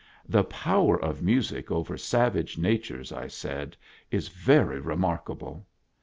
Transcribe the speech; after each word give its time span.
"The 0.27 0.43
power 0.43 0.99
of 0.99 1.21
music 1.21 1.69
over 1.69 1.95
savage 1.95 2.57
natures," 2.57 3.11
I 3.11 3.27
said," 3.27 3.77
is 4.17 4.29
very 4.29 4.79
remarkable. 4.79 5.67